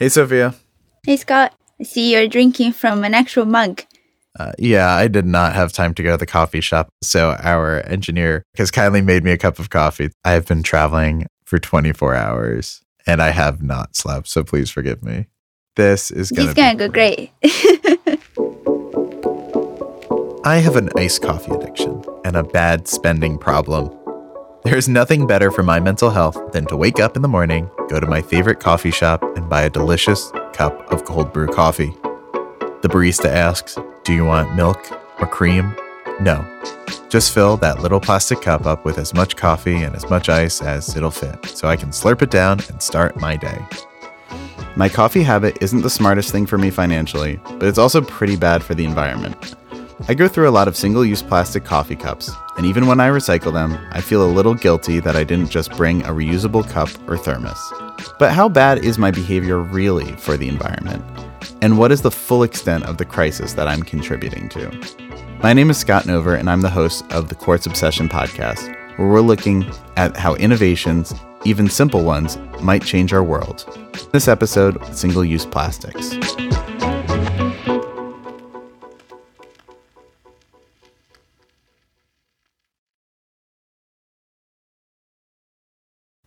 [0.00, 0.54] Hey, Sofia.
[1.04, 1.52] Hey, Scott.
[1.78, 3.82] I see you're drinking from an actual mug.
[4.38, 6.88] Uh, yeah, I did not have time to go to the coffee shop.
[7.02, 10.08] So our engineer has kindly made me a cup of coffee.
[10.24, 14.28] I have been traveling for 24 hours and I have not slept.
[14.28, 15.26] So please forgive me.
[15.76, 17.30] This is going to gonna go great.
[20.46, 23.99] I have an iced coffee addiction and a bad spending problem.
[24.62, 27.98] There's nothing better for my mental health than to wake up in the morning, go
[27.98, 31.94] to my favorite coffee shop, and buy a delicious cup of cold brew coffee.
[32.82, 35.74] The barista asks, Do you want milk or cream?
[36.20, 36.44] No.
[37.08, 40.60] Just fill that little plastic cup up with as much coffee and as much ice
[40.60, 43.58] as it'll fit, so I can slurp it down and start my day.
[44.76, 48.62] My coffee habit isn't the smartest thing for me financially, but it's also pretty bad
[48.62, 49.54] for the environment.
[50.08, 53.08] I go through a lot of single use plastic coffee cups, and even when I
[53.08, 56.88] recycle them, I feel a little guilty that I didn't just bring a reusable cup
[57.08, 57.58] or thermos.
[58.18, 61.04] But how bad is my behavior really for the environment?
[61.60, 64.70] And what is the full extent of the crisis that I'm contributing to?
[65.42, 68.66] My name is Scott Nover, and I'm the host of the Quartz Obsession podcast,
[68.98, 71.14] where we're looking at how innovations,
[71.44, 73.66] even simple ones, might change our world.
[74.12, 76.16] This episode, single use plastics.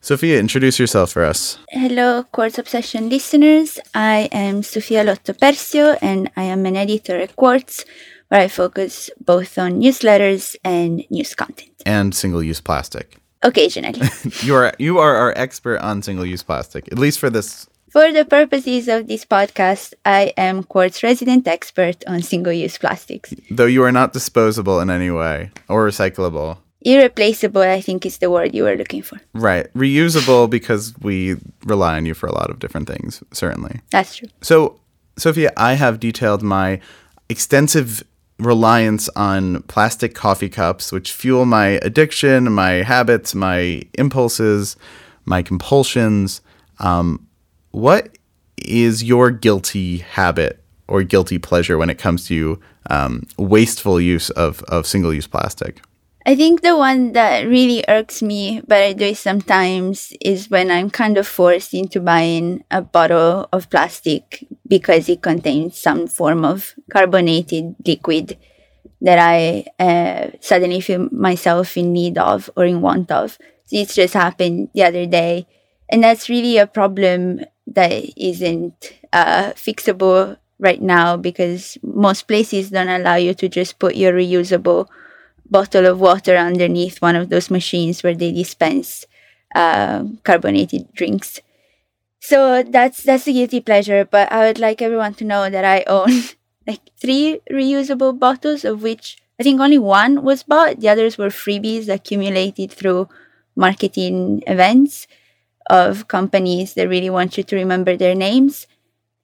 [0.03, 1.57] Sofia, introduce yourself for us.
[1.69, 3.79] Hello, Quartz Obsession listeners.
[3.95, 7.85] I am Sofia Lotto Persio, and I am an editor at Quartz,
[8.27, 11.71] where I focus both on newsletters and news content.
[11.85, 13.15] And single use plastic.
[13.43, 14.01] Occasionally.
[14.41, 17.65] you, are, you are our expert on single use plastic, at least for this.
[17.89, 23.33] For the purposes of this podcast, I am Quartz resident expert on single use plastics.
[23.49, 28.29] Though you are not disposable in any way or recyclable irreplaceable i think is the
[28.29, 29.19] word you were looking for.
[29.33, 29.71] Right.
[29.73, 33.81] Reusable because we rely on you for a lot of different things certainly.
[33.91, 34.29] That's true.
[34.41, 34.79] So
[35.17, 36.79] sofia i have detailed my
[37.29, 38.03] extensive
[38.39, 44.75] reliance on plastic coffee cups which fuel my addiction my habits my impulses
[45.25, 46.41] my compulsions.
[46.79, 47.27] Um,
[47.71, 48.17] what
[48.57, 52.59] is your guilty habit or guilty pleasure when it comes to
[52.89, 55.81] um, wasteful use of, of single-use plastic
[56.25, 60.71] I think the one that really irks me, but I do it sometimes, is when
[60.71, 66.45] I'm kind of forced into buying a bottle of plastic because it contains some form
[66.45, 68.37] of carbonated liquid
[69.01, 73.37] that I uh, suddenly feel myself in need of or in want of.
[73.65, 75.47] So it's just happened the other day.
[75.89, 82.87] And that's really a problem that isn't uh, fixable right now because most places don't
[82.89, 84.87] allow you to just put your reusable
[85.53, 89.05] bottle of water underneath one of those machines where they dispense
[89.55, 91.41] uh, carbonated drinks.
[92.19, 94.05] So that's that's a guilty pleasure.
[94.05, 96.11] But I would like everyone to know that I own
[96.67, 100.79] like three reusable bottles, of which I think only one was bought.
[100.79, 103.09] The others were freebies accumulated through
[103.55, 105.07] marketing events
[105.69, 108.67] of companies that really want you to remember their names.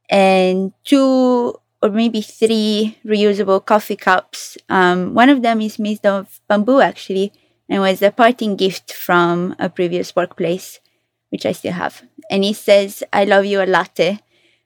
[0.09, 4.57] And two or maybe three reusable coffee cups.
[4.67, 7.31] Um, one of them is made of bamboo, actually,
[7.69, 10.79] and was a parting gift from a previous workplace,
[11.29, 12.03] which I still have.
[12.29, 14.19] And it says, I love you a latte,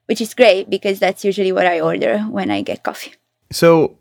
[0.06, 3.14] which is great because that's usually what I order when I get coffee.
[3.52, 3.98] So,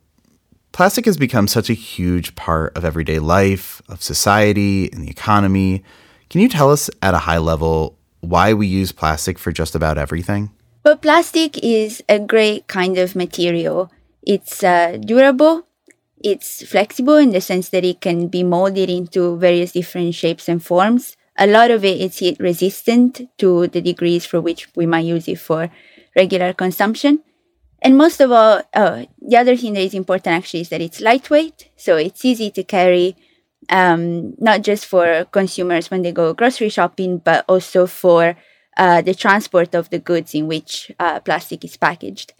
[0.73, 5.85] plastic has become such a huge part of everyday life, of society, and the economy.
[6.31, 9.99] Can you tell us at a high level why we use plastic for just about
[9.99, 10.51] everything?
[10.83, 13.91] But plastic is a great kind of material.
[14.23, 15.67] It's uh, durable,
[16.23, 20.63] it's flexible in the sense that it can be molded into various different shapes and
[20.63, 21.17] forms.
[21.39, 25.29] A lot of it is heat resistant to the degrees for which we might use
[25.29, 25.71] it for
[26.17, 27.21] regular consumption.
[27.81, 31.01] And most of all, uh, the other thing that is important actually is that it's
[31.01, 33.17] lightweight, so it's easy to carry,
[33.71, 38.37] um, not just for consumers when they go grocery shopping, but also for
[38.77, 42.33] uh, the transport of the goods in which uh, plastic is packaged.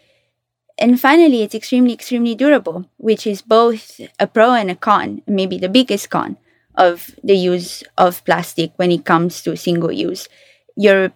[0.79, 5.59] And finally, it's extremely, extremely durable, which is both a pro and a con, maybe
[5.59, 6.39] the biggest con
[6.75, 10.29] of the use of plastic when it comes to single use.
[10.77, 11.13] You're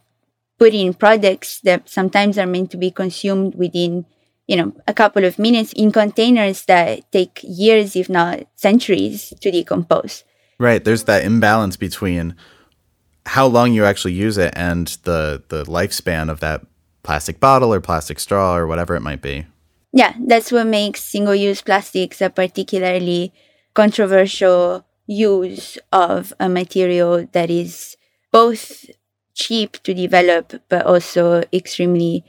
[0.58, 4.06] putting products that sometimes are meant to be consumed within
[4.46, 9.50] you know a couple of minutes in containers that take years if not centuries to
[9.50, 10.24] decompose
[10.58, 12.34] right there's that imbalance between
[13.26, 16.64] how long you actually use it and the the lifespan of that
[17.02, 19.46] plastic bottle or plastic straw or whatever it might be.
[19.92, 23.32] Yeah, that's what makes single-use plastics a particularly
[23.74, 27.96] controversial use of a material that is
[28.32, 28.86] both
[29.34, 32.24] cheap to develop, but also extremely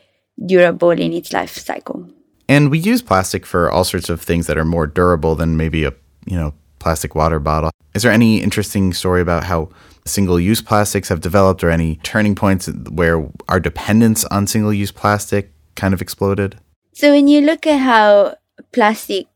[0.45, 2.07] durable in its life cycle.
[2.47, 5.83] And we use plastic for all sorts of things that are more durable than maybe
[5.83, 5.93] a,
[6.25, 6.53] you know,
[6.87, 7.69] plastic water bottle.
[7.93, 9.67] Is there any interesting story about how
[10.05, 12.69] single-use plastics have developed or any turning points
[12.99, 16.55] where our dependence on single-use plastic kind of exploded?
[16.93, 18.37] So when you look at how
[18.71, 19.27] plastic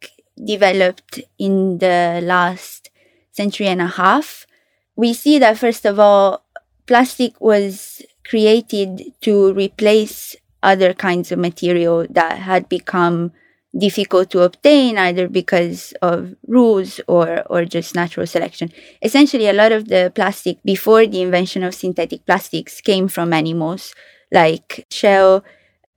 [0.41, 2.89] developed in the last
[3.33, 4.47] century and a half,
[4.95, 6.45] we see that first of all,
[6.87, 13.33] plastic was created to replace other kinds of material that had become
[13.77, 18.69] difficult to obtain either because of rules or or just natural selection.
[19.01, 23.95] Essentially a lot of the plastic before the invention of synthetic plastics came from animals
[24.31, 25.43] like shell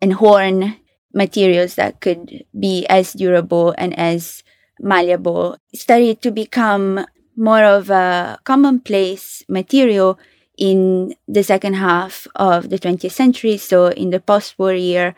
[0.00, 0.76] and horn
[1.12, 4.42] materials that could be as durable and as
[4.80, 5.56] malleable.
[5.74, 7.06] Started to become
[7.36, 10.18] more of a commonplace material
[10.56, 15.14] in the second half of the 20th century, so in the post war year,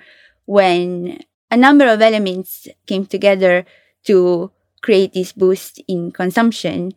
[0.46, 1.20] when
[1.50, 3.64] a number of elements came together
[4.04, 4.50] to
[4.82, 6.92] create this boost in consumption.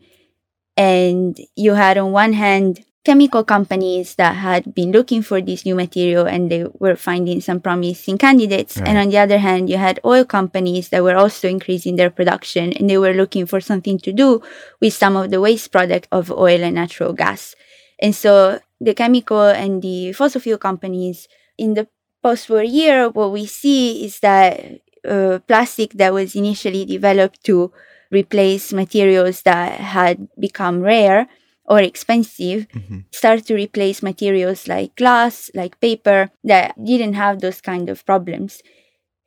[0.78, 5.74] And you had, on one hand, chemical companies that had been looking for this new
[5.74, 8.78] material and they were finding some promising candidates.
[8.78, 12.74] And on the other hand, you had oil companies that were also increasing their production
[12.74, 14.42] and they were looking for something to do
[14.80, 17.56] with some of the waste product of oil and natural gas.
[18.02, 21.88] And so the chemical and the fossil fuel companies in the
[22.21, 27.71] post-war year, what we see is that uh, plastic that was initially developed to
[28.12, 31.27] replace materials that had become rare
[31.66, 33.00] or expensive mm-hmm.
[33.12, 38.63] start to replace materials like glass, like paper that didn't have those kind of problems.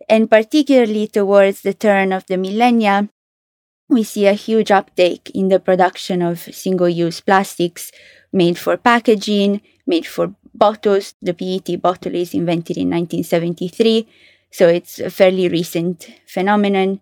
[0.08, 3.08] And particularly towards the turn of the millennia,
[3.88, 7.92] we see a huge uptake in the production of single use plastics
[8.32, 11.14] made for packaging, made for bottles.
[11.22, 14.08] The PET bottle is invented in 1973,
[14.50, 17.00] so it's a fairly recent phenomenon.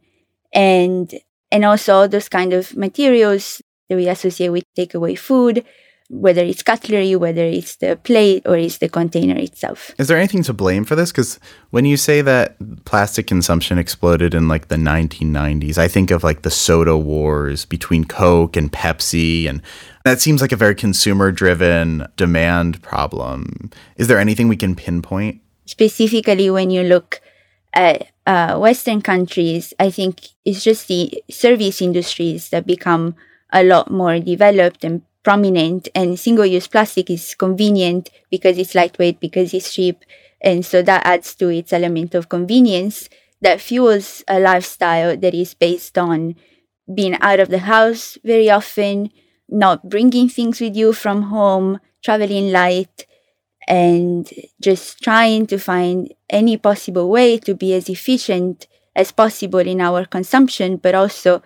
[0.53, 1.13] And
[1.53, 5.65] and also those kind of materials that we associate with takeaway food
[6.11, 9.93] whether it's cutlery, whether it's the plate or it's the container itself.
[9.97, 11.13] Is there anything to blame for this?
[11.13, 11.39] Because
[11.71, 16.43] when you say that plastic consumption exploded in like the 1990s, I think of like
[16.43, 19.63] the soda wars between Coke and Pepsi, and
[20.05, 23.71] that seems like a very consumer driven demand problem.
[23.97, 25.41] Is there anything we can pinpoint?
[25.65, 27.21] Specifically, when you look
[27.73, 33.15] at uh, Western countries, I think it's just the service industries that become
[33.53, 39.21] a lot more developed and prominent and single use plastic is convenient because it's lightweight,
[39.21, 40.05] because it's cheap.
[40.41, 43.09] And so that adds to its element of convenience
[43.41, 46.37] that fuels a lifestyle that is based on
[46.93, 49.11] being out of the house very often,
[49.49, 53.07] not bringing things with you from home, traveling light,
[53.69, 54.31] and
[54.61, 58.67] just trying to find any possible way to be as efficient
[58.97, 61.43] as possible in our consumption, but also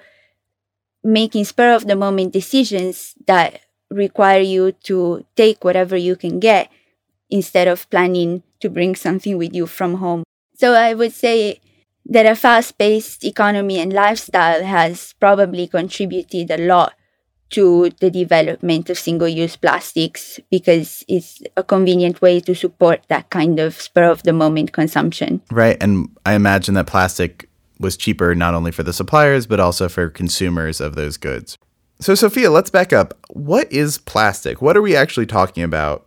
[1.03, 3.61] making spur of the moment decisions that
[3.95, 6.71] require you to take whatever you can get
[7.31, 10.25] instead of planning to bring something with you from home.
[10.55, 11.61] So I would say
[12.07, 16.95] that a fast paced economy and lifestyle has probably contributed a lot
[17.51, 23.31] to the development of single use plastics because it's a convenient way to support that
[23.31, 25.41] kind of spur of the moment consumption.
[25.51, 25.77] Right.
[25.81, 27.49] And I imagine that plastic
[27.79, 31.59] was cheaper not only for the suppliers, but also for consumers of those goods.
[32.05, 33.17] So, Sofia, let's back up.
[33.31, 34.61] What is plastic?
[34.61, 36.07] What are we actually talking about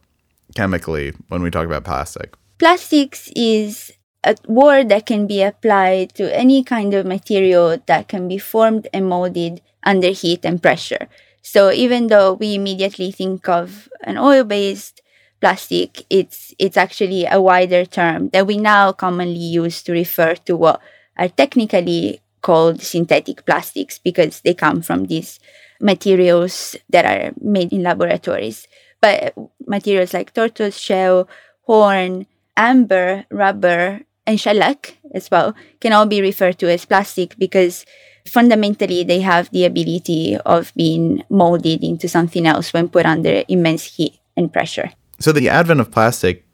[0.54, 2.36] chemically when we talk about plastic?
[2.60, 3.92] Plastics is
[4.24, 8.88] a word that can be applied to any kind of material that can be formed
[8.94, 11.08] and molded under heat and pressure.
[11.42, 15.02] So even though we immediately think of an oil-based
[15.42, 20.56] plastic, it's it's actually a wider term that we now commonly use to refer to
[20.56, 20.80] what
[21.18, 25.40] are technically called synthetic plastics because they come from these
[25.80, 28.68] materials that are made in laboratories.
[29.02, 29.36] But
[29.68, 31.30] materials like tortoise shell,
[31.64, 37.86] horn, amber, rubber, and shellac as well can all be referred to as plastic because
[38.28, 43.96] fundamentally they have the ability of being molded into something else when put under immense
[43.96, 44.92] heat and pressure.
[45.20, 46.47] So the advent of plastic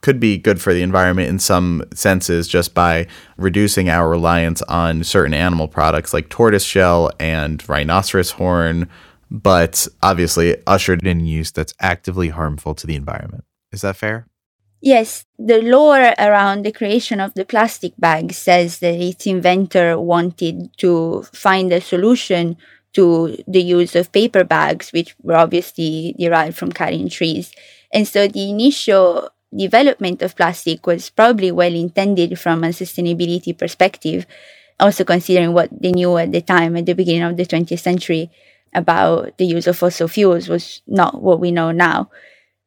[0.00, 5.04] could be good for the environment in some senses just by reducing our reliance on
[5.04, 8.88] certain animal products like tortoise shell and rhinoceros horn,
[9.30, 13.44] but obviously ushered in use that's actively harmful to the environment.
[13.72, 14.26] Is that fair?
[14.80, 20.70] Yes, the lore around the creation of the plastic bag says that its inventor wanted
[20.78, 22.56] to find a solution
[22.92, 27.52] to the use of paper bags, which were obviously derived from cutting trees.
[27.92, 34.26] And so the initial development of plastic was probably well intended from a sustainability perspective,
[34.78, 38.30] also considering what they knew at the time, at the beginning of the 20th century,
[38.74, 42.10] about the use of fossil fuels was not what we know now.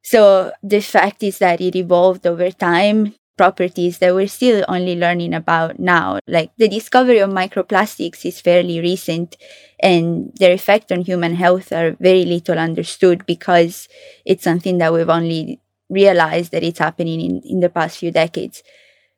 [0.04, 5.34] So the fact is that it evolved over time, properties that we're still only learning
[5.34, 6.20] about now.
[6.28, 9.38] Like the discovery of microplastics is fairly recent
[9.80, 13.88] and their effect on human health are very little understood because
[14.26, 15.60] it's something that we've only
[15.92, 18.64] realized that it's happening in, in the past few decades.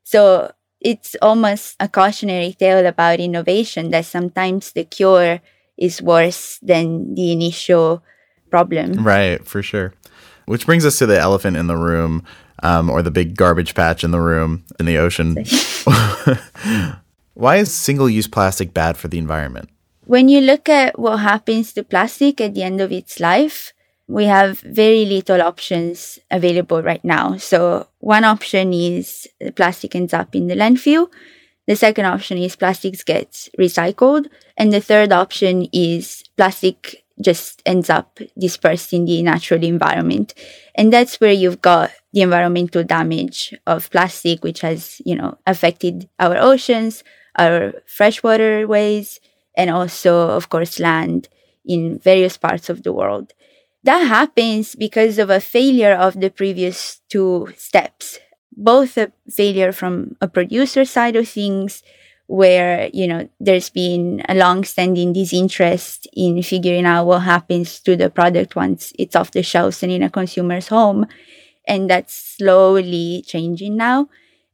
[0.03, 0.51] So
[0.81, 5.39] it's almost a cautionary tale about innovation that sometimes the cure
[5.77, 8.03] is worse than the initial
[8.49, 9.05] problem.
[9.05, 9.93] Right, for sure.
[10.45, 12.23] Which brings us to the elephant in the room,
[12.61, 15.35] um, or the big garbage patch in the room in the ocean.
[17.33, 19.69] Why is single use plastic bad for the environment?
[20.05, 23.73] When you look at what happens to plastic at the end of its life,
[24.13, 27.35] we have very little options available right now.
[27.37, 31.07] So, one option is plastic ends up in the landfill.
[31.65, 34.27] The second option is plastics gets recycled.
[34.55, 40.35] And the third option is plastic just ends up dispersed in the natural environment.
[40.75, 46.07] And that's where you've got the environmental damage of plastic, which has, you know, affected
[46.19, 47.03] our oceans,
[47.39, 49.19] our freshwater ways,
[49.57, 51.29] and also, of course, land
[51.65, 53.33] in various parts of the world.
[53.83, 58.19] That happens because of a failure of the previous two steps,
[58.55, 61.83] both a failure from a producer side of things,
[62.27, 68.09] where you know there's been a long-standing disinterest in figuring out what happens to the
[68.09, 71.05] product once it's off the shelves and in a consumer's home.
[71.67, 74.07] And that's slowly changing now.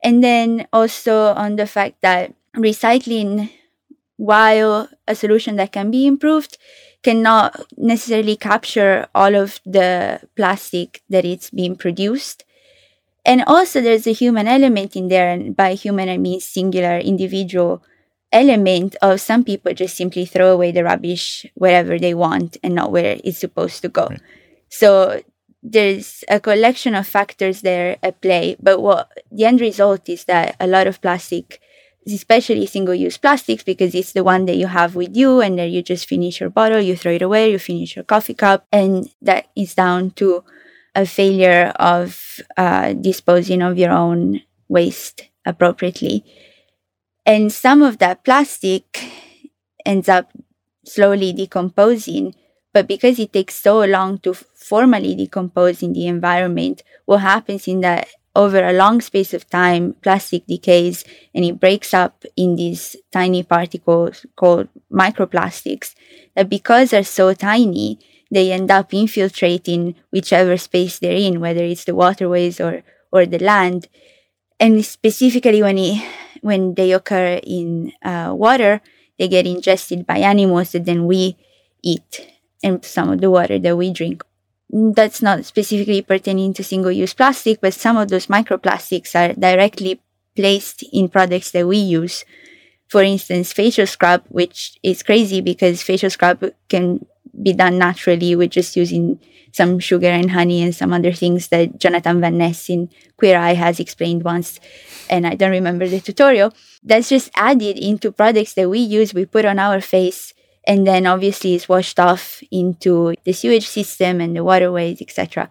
[0.03, 3.51] And then also on the fact that recycling
[4.17, 6.57] while a solution that can be improved
[7.03, 12.43] cannot necessarily capture all of the plastic that it's being produced.
[13.25, 17.83] And also, there's a human element in there, and by human, I mean singular individual
[18.31, 22.91] element of some people just simply throw away the rubbish wherever they want and not
[22.91, 24.07] where it's supposed to go.
[24.07, 24.21] Right.
[24.69, 25.21] So
[25.63, 28.55] there's a collection of factors there at play.
[28.61, 31.59] But what the end result is that a lot of plastic
[32.05, 35.71] especially single use plastics because it's the one that you have with you and then
[35.71, 38.65] you just finish your bottle, you throw it away, you finish your coffee cup.
[38.71, 40.43] And that is down to
[40.95, 46.25] a failure of uh, disposing of your own waste appropriately.
[47.25, 49.03] And some of that plastic
[49.85, 50.31] ends up
[50.85, 52.35] slowly decomposing.
[52.73, 57.81] But because it takes so long to formally decompose in the environment, what happens in
[57.81, 62.95] that over a long space of time, plastic decays and it breaks up in these
[63.11, 65.95] tiny particles called microplastics
[66.35, 67.99] that because they're so tiny,
[68.31, 73.39] they end up infiltrating whichever space they're in, whether it's the waterways or, or the
[73.39, 73.87] land.
[74.59, 76.07] And specifically when, it,
[76.41, 78.81] when they occur in uh, water,
[79.17, 81.35] they get ingested by animals that then we
[81.81, 82.27] eat
[82.63, 84.23] and some of the water that we drink
[84.69, 90.01] that's not specifically pertaining to single use plastic, but some of those microplastics are directly
[90.35, 92.23] placed in products that we use.
[92.87, 97.05] For instance, facial scrub, which is crazy because facial scrub can
[97.41, 99.19] be done naturally with just using
[99.51, 103.53] some sugar and honey and some other things that Jonathan Van Ness in Queer Eye
[103.53, 104.59] has explained once.
[105.09, 106.53] And I don't remember the tutorial.
[106.83, 110.33] That's just added into products that we use, we put on our face
[110.65, 115.49] and then obviously it's washed off into the sewage system and the waterways, etc.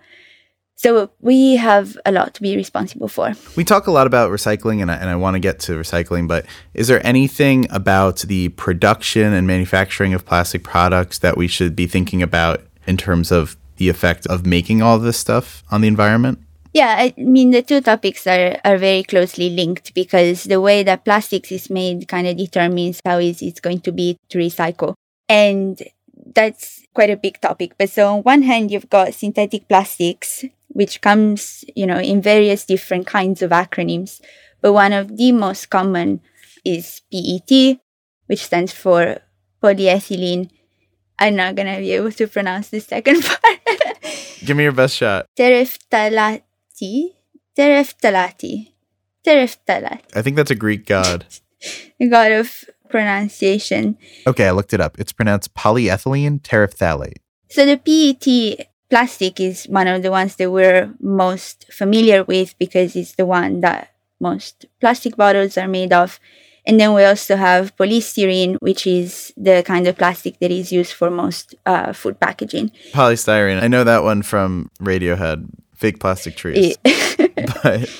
[0.78, 3.32] So we have a lot to be responsible for.
[3.56, 6.28] We talk a lot about recycling, and I, and I want to get to recycling,
[6.28, 11.74] but is there anything about the production and manufacturing of plastic products that we should
[11.74, 15.88] be thinking about in terms of the effect of making all this stuff on the
[15.88, 16.38] environment?
[16.74, 21.04] Yeah, I mean, the two topics are, are very closely linked because the way that
[21.04, 24.94] plastics is made kind of determines how easy it's going to be to recycle.
[25.28, 25.80] And
[26.34, 27.72] that's quite a big topic.
[27.78, 32.64] But so on one hand, you've got synthetic plastics, which comes, you know, in various
[32.64, 34.20] different kinds of acronyms.
[34.60, 36.20] But one of the most common
[36.64, 37.80] is PET,
[38.26, 39.18] which stands for
[39.62, 40.50] polyethylene.
[41.18, 43.58] I'm not gonna be able to pronounce the second part.
[44.44, 45.26] Give me your best shot.
[45.36, 46.42] Terephthalate.
[47.56, 48.72] Terephthalate.
[49.26, 50.02] Terephthalate.
[50.14, 51.26] I think that's a Greek god.
[52.00, 53.98] a god of pronunciation.
[54.26, 54.98] Okay, I looked it up.
[54.98, 57.18] It's pronounced polyethylene terephthalate.
[57.50, 62.96] So the PET plastic is one of the ones that we're most familiar with because
[62.96, 66.18] it's the one that most plastic bottles are made of.
[66.66, 70.92] And then we also have polystyrene, which is the kind of plastic that is used
[70.92, 72.72] for most uh, food packaging.
[72.92, 73.62] Polystyrene.
[73.62, 76.76] I know that one from Radiohead fake plastic trees.
[77.62, 77.90] but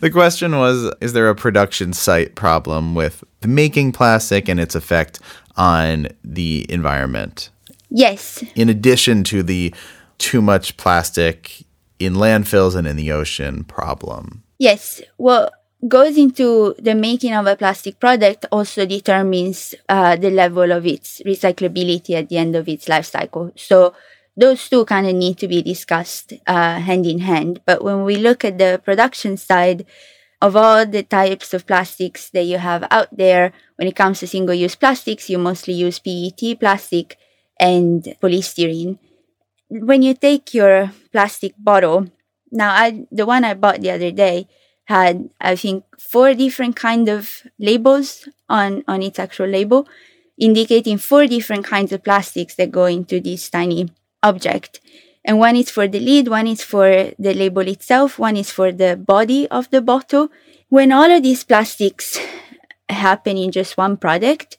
[0.00, 5.20] the question was Is there a production site problem with making plastic and its effect
[5.56, 7.50] on the environment?
[7.90, 8.44] Yes.
[8.54, 9.74] In addition to the
[10.18, 11.64] too much plastic
[11.98, 14.42] in landfills and in the ocean problem.
[14.58, 15.00] Yes.
[15.18, 15.50] Well,
[15.86, 21.20] goes into the making of a plastic product also determines uh, the level of its
[21.26, 23.52] recyclability at the end of its life cycle.
[23.56, 23.94] So
[24.36, 27.60] those two kind of need to be discussed uh, hand in hand.
[27.66, 29.86] But when we look at the production side
[30.42, 34.26] of all the types of plastics that you have out there, when it comes to
[34.26, 37.16] single use plastics, you mostly use PET plastic
[37.58, 38.98] and polystyrene.
[39.68, 42.10] When you take your plastic bottle,
[42.50, 44.48] now I, the one I bought the other day
[44.84, 49.88] had, I think, four different kind of labels on, on its actual label,
[50.38, 53.88] indicating four different kinds of plastics that go into this tiny
[54.24, 54.80] object.
[55.24, 58.72] And one is for the lid, one is for the label itself, one is for
[58.72, 60.28] the body of the bottle.
[60.68, 62.18] When all of these plastics
[62.88, 64.58] happen in just one product,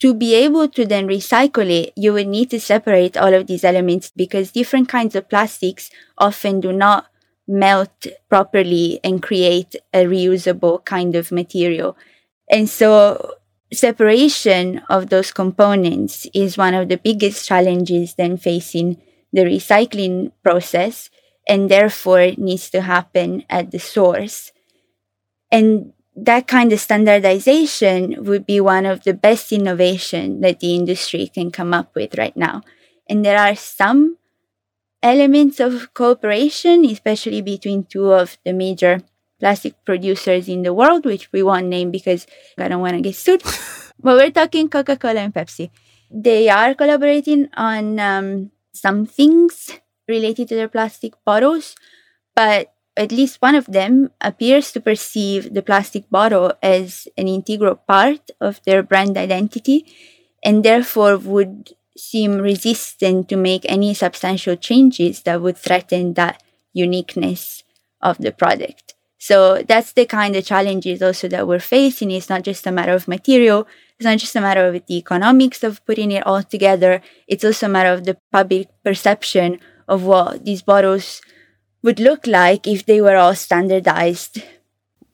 [0.00, 3.64] to be able to then recycle it, you would need to separate all of these
[3.64, 7.06] elements because different kinds of plastics often do not
[7.46, 11.96] melt properly and create a reusable kind of material.
[12.50, 13.34] And so
[13.74, 19.00] separation of those components is one of the biggest challenges then facing
[19.32, 21.10] the recycling process
[21.48, 24.52] and therefore needs to happen at the source.
[25.50, 31.26] And that kind of standardization would be one of the best innovation that the industry
[31.26, 32.62] can come up with right now.
[33.08, 34.16] And there are some
[35.02, 39.02] elements of cooperation, especially between two of the major
[39.44, 43.14] plastic producers in the world, which we won't name because I don't want to get
[43.14, 43.44] sued.
[44.00, 45.68] but we're talking Coca Cola and Pepsi.
[46.08, 49.76] They are collaborating on um, some things
[50.08, 51.76] related to their plastic bottles,
[52.34, 57.76] but at least one of them appears to perceive the plastic bottle as an integral
[57.76, 59.84] part of their brand identity
[60.42, 67.62] and therefore would seem resistant to make any substantial changes that would threaten that uniqueness
[68.00, 68.93] of the product.
[69.24, 72.10] So that's the kind of challenges also that we're facing.
[72.10, 73.66] It's not just a matter of material.
[73.96, 77.00] It's not just a matter of the economics of putting it all together.
[77.26, 81.22] It's also a matter of the public perception of what these bottles
[81.82, 84.42] would look like if they were all standardized.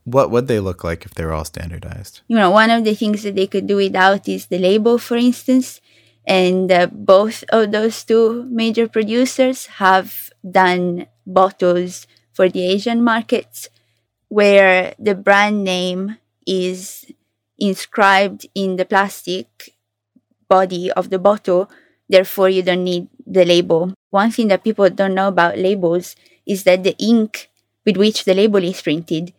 [0.03, 2.23] What would they look like if they were all standardized?
[2.27, 5.19] You know, one of the things that they could do without is the label, for
[5.19, 5.81] instance.
[6.27, 13.69] And uh, both of those two major producers have done bottles for the Asian markets
[14.31, 16.17] where the brand name
[16.47, 17.05] is
[17.59, 19.75] inscribed in the plastic
[20.49, 21.71] body of the bottle.
[22.09, 23.93] Therefore, you don't need the label.
[24.11, 26.17] One thing that people don't know about labels
[26.47, 27.51] is that the ink
[27.85, 29.35] with which the label is printed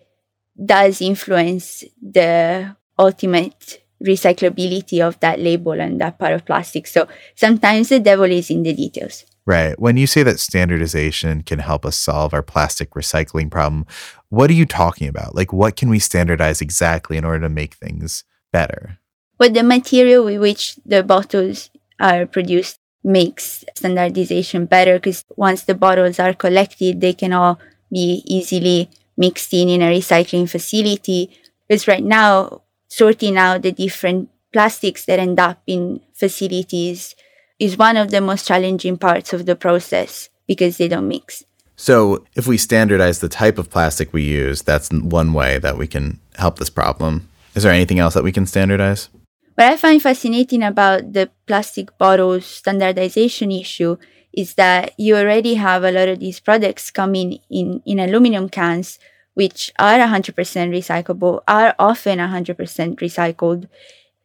[0.63, 6.87] does influence the ultimate recyclability of that label and that part of plastic.
[6.87, 9.25] So sometimes the devil is in the details.
[9.45, 9.79] Right.
[9.79, 13.85] When you say that standardization can help us solve our plastic recycling problem,
[14.31, 15.35] what are you talking about?
[15.35, 18.97] Like, what can we standardize exactly in order to make things better?
[19.37, 25.75] Well, the material with which the bottles are produced makes standardization better because once the
[25.75, 27.59] bottles are collected, they can all
[27.91, 31.37] be easily mixed in in a recycling facility.
[31.67, 37.15] Because right now, sorting out the different plastics that end up in facilities
[37.59, 41.43] is one of the most challenging parts of the process because they don't mix.
[41.81, 45.87] So, if we standardize the type of plastic we use, that's one way that we
[45.87, 47.27] can help this problem.
[47.55, 49.09] Is there anything else that we can standardize?
[49.55, 53.97] What I find fascinating about the plastic bottles standardization issue
[54.31, 58.99] is that you already have a lot of these products coming in, in aluminum cans
[59.33, 62.53] which are 100% recyclable, are often 100%
[62.99, 63.67] recycled.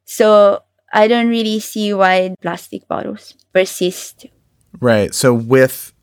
[0.05, 4.27] So I don't really see why plastic bottles persist.
[4.79, 5.15] Right.
[5.15, 5.95] So with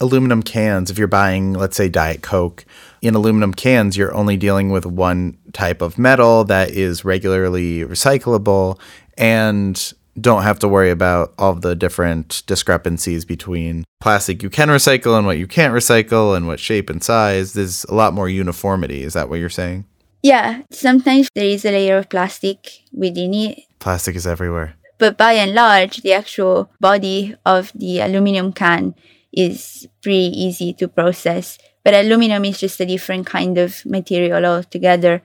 [0.00, 2.64] aluminum cans, if you're buying, let's say, Diet Coke,
[3.02, 8.78] in aluminum cans, you're only dealing with one type of metal that is regularly recyclable.
[9.16, 15.16] And don't have to worry about all the different discrepancies between plastic you can recycle
[15.16, 17.52] and what you can't recycle and what shape and size.
[17.52, 19.02] There's a lot more uniformity.
[19.02, 19.86] Is that what you're saying?
[20.22, 23.60] Yeah, sometimes there is a layer of plastic within it.
[23.78, 24.74] Plastic is everywhere.
[24.98, 28.96] But by and large, the actual body of the aluminum can
[29.38, 31.58] is pretty easy to process.
[31.84, 35.22] But aluminum is just a different kind of material altogether.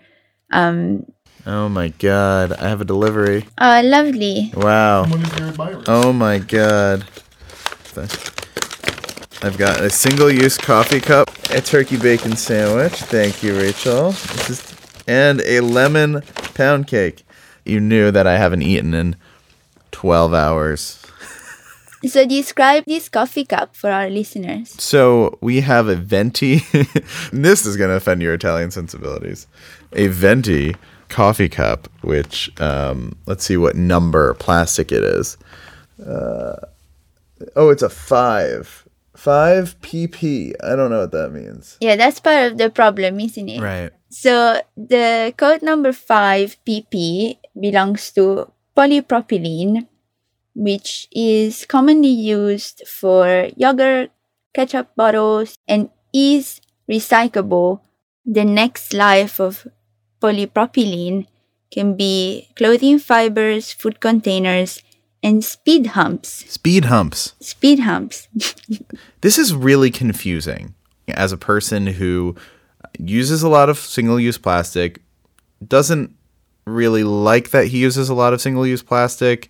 [0.52, 1.06] Um,
[1.46, 3.46] Oh my god, I have a delivery.
[3.60, 4.50] Oh, lovely.
[4.56, 5.04] Wow.
[5.88, 7.04] Oh my god.
[9.44, 12.94] I've got a single use coffee cup, a turkey bacon sandwich.
[12.94, 14.12] Thank you, Rachel.
[14.12, 16.22] This is, and a lemon
[16.54, 17.26] pound cake.
[17.66, 19.18] You knew that I haven't eaten in
[19.92, 21.03] 12 hours.
[22.06, 24.70] So describe this coffee cup for our listeners.
[24.82, 26.58] So we have a venti.
[27.32, 29.48] this is going to offend your Italian sensibilities.
[29.94, 30.76] A venti
[31.10, 35.38] coffee cup, which um, let's see what number plastic it is.
[36.06, 36.58] Uh,
[37.56, 38.88] oh, it's a five.
[39.16, 40.54] Five pp.
[40.64, 41.78] I don't know what that means.
[41.80, 43.62] Yeah, that's part of the problem, isn't it?
[43.62, 43.92] Right.
[44.10, 49.88] So the code number five pp belongs to polypropylene,
[50.56, 54.12] which is commonly used for yogurt,
[54.54, 57.82] ketchup bottles, and is recyclable.
[58.26, 59.68] The next life of
[60.22, 61.28] polypropylene
[61.72, 64.82] can be clothing fibers, food containers,
[65.24, 66.46] and speed humps.
[66.52, 67.34] Speed humps.
[67.40, 68.28] Speed humps.
[69.22, 70.76] This is really confusing.
[71.08, 72.36] As a person who
[73.00, 75.02] uses a lot of single use plastic,
[75.66, 76.14] doesn't
[76.66, 79.50] really like that he uses a lot of single use plastic,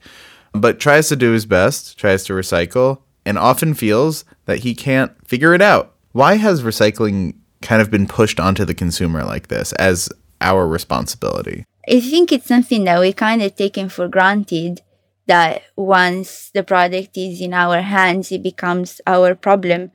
[0.54, 5.12] but tries to do his best, tries to recycle, and often feels that he can't
[5.28, 5.96] figure it out.
[6.12, 10.10] Why has recycling kind of been pushed onto the consumer like this as
[10.42, 11.66] our responsibility?
[11.90, 14.82] I think it's something that we kind of taken for granted
[15.26, 19.92] that once the product is in our hands, it becomes our problem.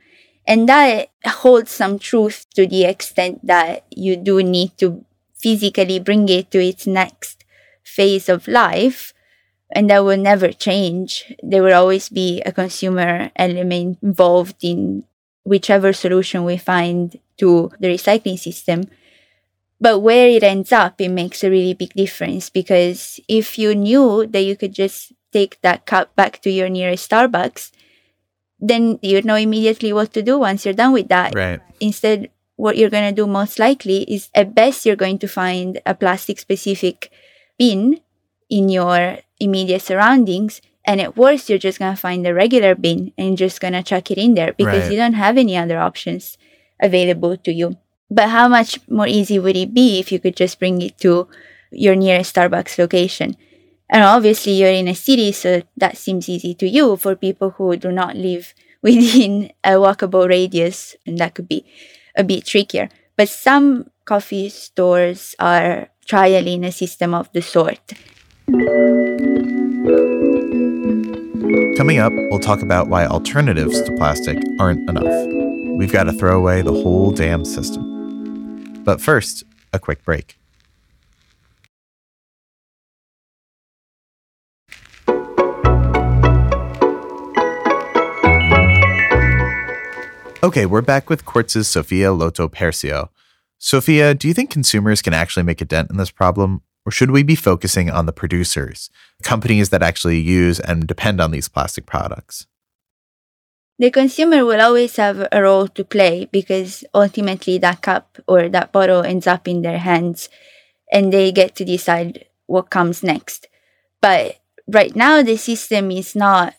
[0.46, 5.04] And that holds some truth to the extent that you do need to
[5.36, 7.44] physically bring it to its next
[7.84, 9.12] phase of life.
[9.70, 11.34] And that will never change.
[11.42, 15.04] There will always be a consumer element involved in
[15.44, 18.88] whichever solution we find to the recycling system.
[19.80, 24.26] But where it ends up, it makes a really big difference because if you knew
[24.26, 27.70] that you could just take that cup back to your nearest Starbucks,
[28.58, 31.34] then you know immediately what to do once you're done with that.
[31.34, 31.60] Right.
[31.80, 35.80] Instead, what you're going to do most likely is at best you're going to find
[35.86, 37.10] a plastic specific
[37.56, 38.00] bin
[38.50, 40.60] in your immediate surroundings.
[40.84, 43.82] And at worst, you're just going to find a regular bin and just going to
[43.82, 44.92] chuck it in there because Right.
[44.92, 46.38] you don't have any other options
[46.80, 47.76] available to you.
[48.10, 51.28] But how much more easy would it be if you could just bring it to
[51.70, 53.36] your nearest Starbucks location?
[53.90, 56.96] And obviously, you're in a city, so that seems easy to you.
[56.96, 61.66] For people who do not live within a walkable radius, and that could be
[62.16, 62.88] a bit trickier.
[63.16, 67.92] But some coffee stores are trialing a system of the sort.
[71.76, 75.04] Coming up, we'll talk about why alternatives to plastic aren't enough.
[75.76, 78.82] We've got to throw away the whole damn system.
[78.84, 80.38] But first, a quick break.
[90.42, 93.10] Okay, we're back with Quartz's Sofia Lotto Persio.
[93.58, 96.62] Sophia, do you think consumers can actually make a dent in this problem?
[96.88, 98.88] Or should we be focusing on the producers,
[99.22, 102.46] companies that actually use and depend on these plastic products?
[103.78, 108.72] The consumer will always have a role to play because ultimately that cup or that
[108.72, 110.30] bottle ends up in their hands
[110.90, 113.48] and they get to decide what comes next.
[114.00, 116.54] But right now, the system is not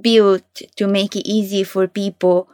[0.00, 2.48] built to make it easy for people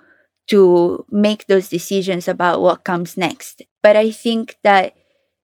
[0.47, 3.61] to make those decisions about what comes next.
[3.83, 4.95] But I think that,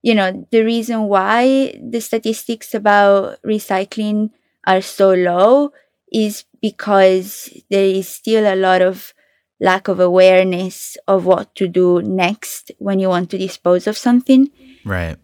[0.06, 4.30] you know, the reason why the statistics about recycling
[4.64, 5.72] are so low
[6.12, 9.12] is because there is still a lot of
[9.58, 14.48] lack of awareness of what to do next when you want to dispose of something
[14.84, 15.18] Right.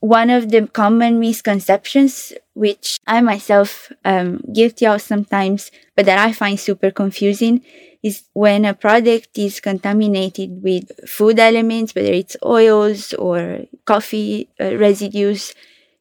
[0.00, 6.32] one of the common misconceptions, which I myself am guilty of sometimes, but that I
[6.32, 7.62] find super confusing,
[8.02, 14.76] is when a product is contaminated with food elements, whether it's oils or coffee uh,
[14.76, 15.54] residues,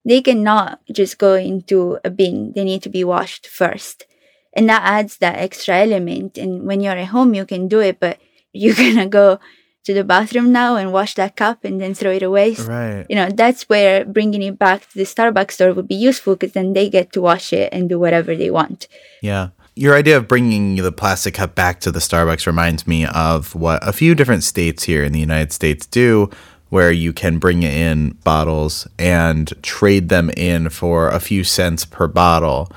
[0.05, 2.53] they cannot just go into a bin.
[2.53, 4.05] They need to be washed first.
[4.53, 6.37] And that adds that extra element.
[6.37, 8.19] And when you're at home, you can do it, but
[8.53, 9.39] you're gonna go
[9.83, 13.05] to the bathroom now and wash that cup and then throw it away Right.
[13.07, 16.51] you know that's where bringing it back to the starbucks store would be useful because
[16.51, 18.89] then they get to wash it and do whatever they want
[19.21, 19.49] Yeah.
[19.77, 23.87] Your idea of bringing the plastic cup back to the Starbucks reminds me of what
[23.87, 26.31] a few different states here in the United States do,
[26.69, 32.07] where you can bring in bottles and trade them in for a few cents per
[32.07, 32.71] bottle.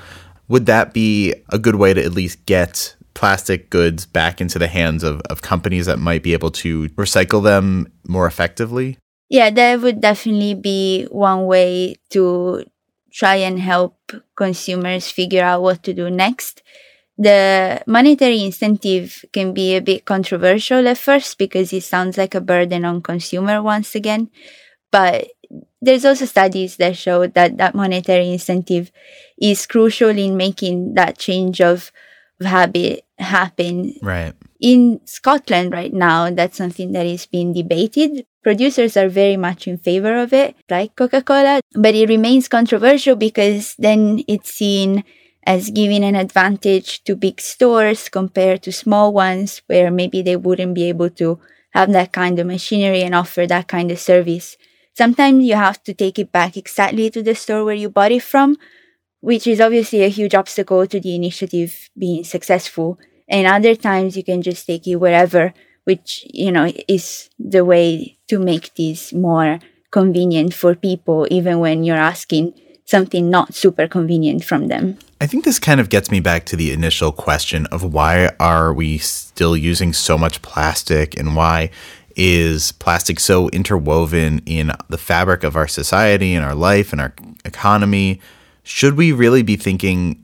[0.47, 4.67] Would that be a good way to at least get plastic goods back into the
[4.67, 8.99] hands of, of companies that might be able to recycle them more effectively?
[9.31, 12.63] yeah that would definitely be one way to
[13.11, 13.97] try and help
[14.35, 16.61] consumers figure out what to do next
[17.21, 22.41] the monetary incentive can be a bit controversial at first because it sounds like a
[22.41, 24.29] burden on consumer once again.
[24.91, 25.29] But
[25.81, 28.91] there's also studies that show that that monetary incentive
[29.39, 31.91] is crucial in making that change of
[32.41, 33.93] habit happen.
[34.01, 34.33] Right.
[34.59, 38.25] In Scotland right now, that's something that is being debated.
[38.43, 43.15] Producers are very much in favor of it, like Coca Cola, but it remains controversial
[43.15, 45.03] because then it's seen
[45.45, 50.75] as giving an advantage to big stores compared to small ones where maybe they wouldn't
[50.75, 51.39] be able to
[51.71, 54.57] have that kind of machinery and offer that kind of service.
[54.93, 58.23] Sometimes you have to take it back exactly to the store where you bought it
[58.23, 58.57] from,
[59.21, 62.99] which is obviously a huge obstacle to the initiative being successful.
[63.27, 65.53] And other times you can just take it wherever,
[65.85, 69.59] which, you know, is the way to make this more
[69.91, 72.53] convenient for people, even when you're asking
[72.91, 74.99] something not super convenient from them.
[75.21, 78.73] I think this kind of gets me back to the initial question of why are
[78.73, 81.71] we still using so much plastic and why
[82.15, 87.13] is plastic so interwoven in the fabric of our society and our life and our
[87.45, 88.19] economy?
[88.63, 90.23] Should we really be thinking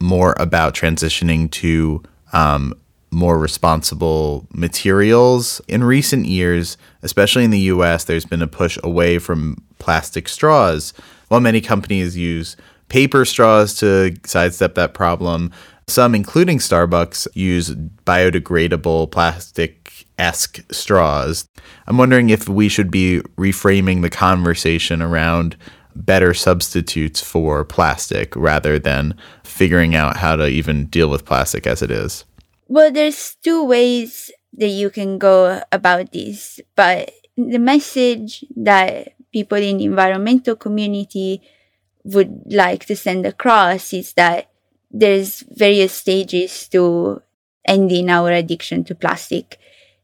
[0.00, 2.74] more about transitioning to um,
[3.10, 5.60] more responsible materials?
[5.68, 10.92] In recent years, especially in the US, there's been a push away from plastic straws
[11.30, 12.56] while many companies use
[12.88, 15.52] paper straws to sidestep that problem,
[15.86, 21.46] some, including Starbucks, use biodegradable plastic esque straws.
[21.86, 25.56] I'm wondering if we should be reframing the conversation around
[25.94, 29.14] better substitutes for plastic rather than
[29.44, 32.24] figuring out how to even deal with plastic as it is.
[32.66, 39.58] Well, there's two ways that you can go about this, but the message that people
[39.58, 41.40] in the environmental community
[42.04, 44.50] would like to send across is that
[44.90, 47.22] there's various stages to
[47.66, 49.58] ending our addiction to plastic.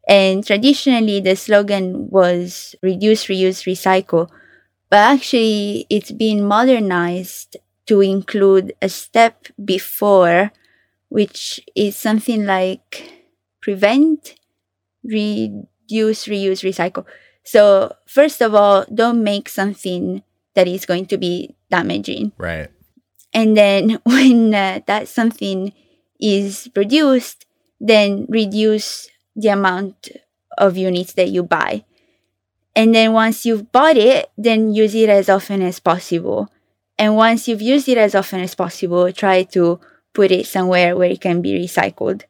[0.08, 4.28] And traditionally, the slogan was reduce, reuse, recycle.
[4.88, 10.52] But actually, it's been modernized to include a step before,
[11.08, 13.12] which is something like
[13.60, 14.36] prevent,
[15.04, 17.04] reduce, reuse, recycle.
[17.46, 20.22] So, first of all, don't make something
[20.54, 22.32] that is going to be damaging.
[22.36, 22.68] Right.
[23.32, 25.72] And then when uh, that something
[26.18, 27.46] is produced,
[27.80, 30.08] then reduce the amount
[30.58, 31.84] of units that you buy.
[32.74, 36.50] And then once you've bought it, then use it as often as possible.
[36.98, 39.78] And once you've used it as often as possible, try to
[40.14, 42.24] put it somewhere where it can be recycled.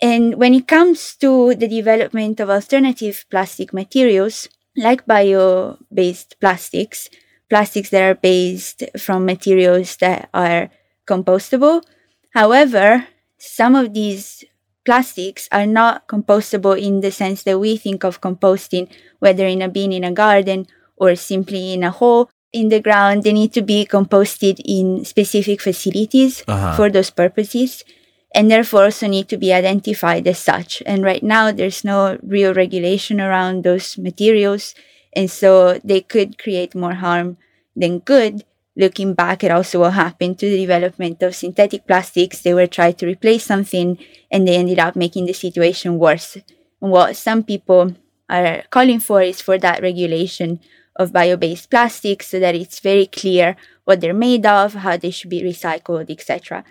[0.00, 7.10] And when it comes to the development of alternative plastic materials, like bio based plastics,
[7.50, 10.70] plastics that are based from materials that are
[11.06, 11.82] compostable.
[12.30, 13.08] However,
[13.38, 14.44] some of these
[14.84, 19.68] plastics are not compostable in the sense that we think of composting, whether in a
[19.68, 23.24] bin in a garden or simply in a hole in the ground.
[23.24, 26.76] They need to be composted in specific facilities uh-huh.
[26.76, 27.84] for those purposes
[28.32, 30.82] and therefore also need to be identified as such.
[30.86, 34.74] And right now, there's no real regulation around those materials.
[35.14, 37.38] And so they could create more harm
[37.74, 38.44] than good.
[38.76, 42.94] Looking back at also what happened to the development of synthetic plastics, they were trying
[42.94, 43.98] to replace something
[44.30, 46.36] and they ended up making the situation worse.
[46.80, 47.96] And what some people
[48.28, 50.60] are calling for is for that regulation
[50.94, 55.10] of bio based plastics so that it's very clear what they're made of, how they
[55.10, 56.64] should be recycled, etc.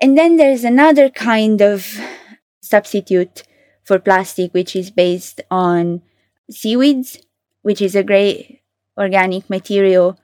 [0.00, 1.98] And then there's another kind of
[2.60, 3.42] substitute
[3.84, 6.02] for plastic, which is based on
[6.50, 7.18] seaweeds,
[7.62, 8.60] which is a great
[8.96, 10.18] organic material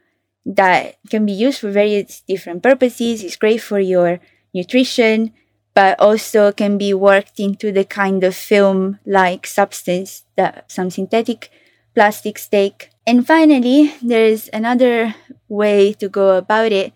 [0.46, 3.24] that can be used for various different purposes.
[3.24, 4.20] It's great for your
[4.52, 5.32] nutrition,
[5.74, 11.50] but also can be worked into the kind of film like substance that some synthetic
[11.94, 12.90] plastics take.
[13.06, 15.14] And finally, there's another
[15.48, 16.92] way to go about it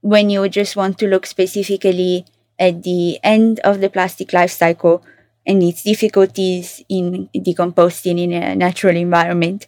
[0.00, 2.24] when you just want to look specifically
[2.58, 5.04] at the end of the plastic life cycle
[5.46, 9.66] and its difficulties in decomposing in a natural environment,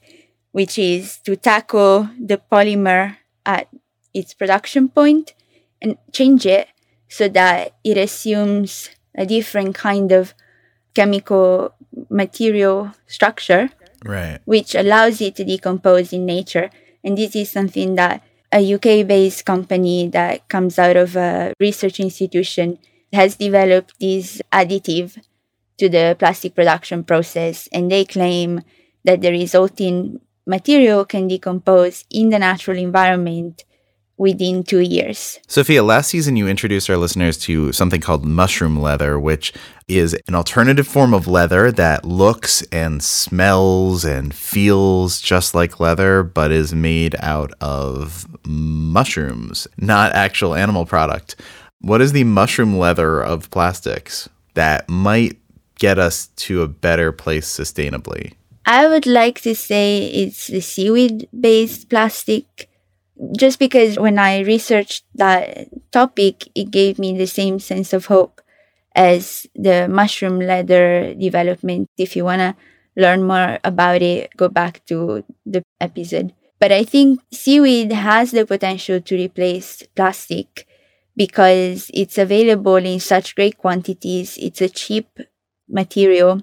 [0.53, 3.17] which is to tackle the polymer
[3.47, 3.69] at
[4.13, 5.35] its production point
[5.81, 6.69] and change it
[7.09, 10.35] so that it assumes a different kind of
[10.95, 11.75] chemical
[12.09, 13.71] material structure,
[14.05, 14.39] right.
[14.45, 16.71] which allows it to decompose in nature.
[17.03, 22.01] And this is something that a UK based company that comes out of a research
[22.01, 22.79] institution
[23.13, 25.19] has developed this additive
[25.79, 28.61] to the plastic production process, and they claim
[29.05, 33.65] that the resulting material can decompose in the natural environment
[34.21, 35.41] within two years.
[35.47, 39.51] Sofia, last season you introduced our listeners to something called mushroom leather, which
[39.89, 46.23] is an alternative form of leather that looks and smells and feels just like leather,
[46.23, 51.37] but is made out of mushrooms, not actual animal product.
[51.81, 55.39] What is the mushroom leather of plastics that might
[55.79, 58.35] get us to a better place sustainably?
[58.67, 62.70] I would like to say it's the seaweed based plastic
[63.37, 68.41] just because when I researched that topic, it gave me the same sense of hope
[68.95, 71.89] as the mushroom leather development.
[71.99, 72.57] If you want to
[72.97, 76.33] learn more about it, go back to the episode.
[76.59, 80.67] But I think seaweed has the potential to replace plastic
[81.17, 84.39] because it's available in such great quantities.
[84.41, 85.09] It's a cheap
[85.69, 86.43] material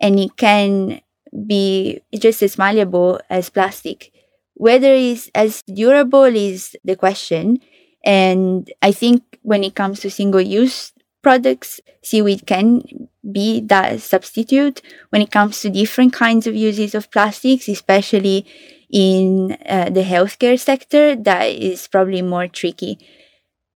[0.00, 1.00] and it can
[1.46, 4.12] be just as malleable as plastic.
[4.54, 7.60] Whether it's as durable is the question.
[8.04, 12.82] And I think when it comes to single use products, seaweed can
[13.30, 14.82] be that substitute.
[15.10, 18.46] When it comes to different kinds of uses of plastics, especially
[18.90, 22.98] in uh, the healthcare sector, that is probably more tricky.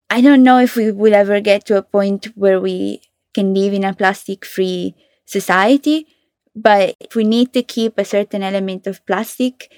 [0.09, 3.01] I don't know if we will ever get to a point where we
[3.33, 4.93] can live in a plastic free
[5.25, 6.05] society,
[6.55, 9.71] but if we need to keep a certain element of plastic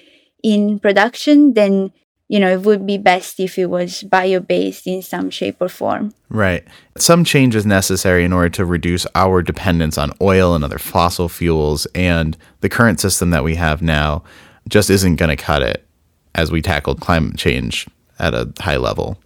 [0.44, 1.90] in production, then
[2.28, 5.68] you know, it would be best if it was bio based in some shape or
[5.68, 6.12] form.
[6.30, 6.66] Right.
[6.96, 11.28] Some change is necessary in order to reduce our dependence on oil and other fossil
[11.28, 11.86] fuels.
[11.94, 14.24] And the current system that we have now
[14.68, 15.86] just isn't going to cut it
[16.34, 17.86] as we tackle climate change
[18.18, 19.18] at a high level.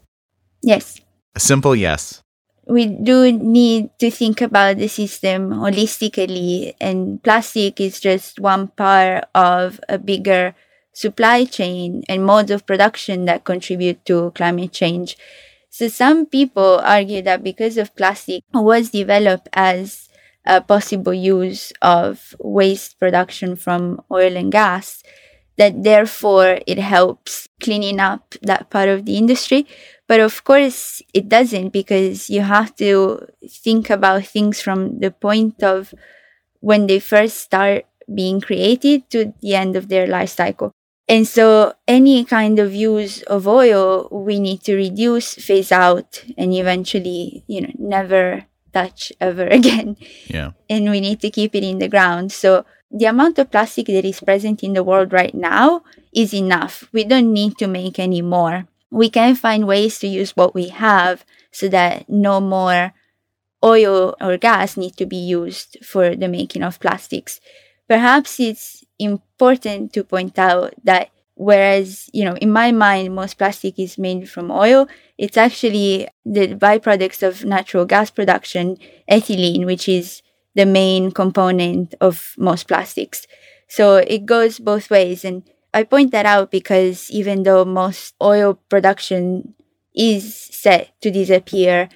[0.62, 1.00] Yes.
[1.36, 2.20] A simple yes.
[2.66, 9.24] We do need to think about the system holistically, and plastic is just one part
[9.34, 10.54] of a bigger
[10.92, 15.16] supply chain and modes of production that contribute to climate change.
[15.70, 20.08] So some people argue that because of plastic was developed as
[20.44, 25.02] a possible use of waste production from oil and gas,
[25.58, 29.66] that therefore it helps cleaning up that part of the industry.
[30.06, 35.62] But of course, it doesn't because you have to think about things from the point
[35.62, 35.92] of
[36.60, 40.72] when they first start being created to the end of their life cycle.
[41.08, 46.52] And so any kind of use of oil, we need to reduce, phase out, and
[46.52, 48.44] eventually, you know, never
[48.74, 49.96] touch ever again.
[50.26, 50.52] Yeah.
[50.68, 52.30] And we need to keep it in the ground.
[52.32, 56.88] So the amount of plastic that is present in the world right now is enough.
[56.92, 58.66] We don't need to make any more.
[58.90, 62.92] We can find ways to use what we have so that no more
[63.64, 67.40] oil or gas need to be used for the making of plastics.
[67.88, 73.78] Perhaps it's important to point out that whereas you know in my mind most plastic
[73.78, 78.76] is made from oil it's actually the byproducts of natural gas production
[79.08, 80.20] ethylene which is
[80.56, 83.28] the main component of most plastics.
[83.68, 85.24] So it goes both ways.
[85.24, 89.54] And i point that out because even though most oil production
[89.94, 91.88] is set to disappear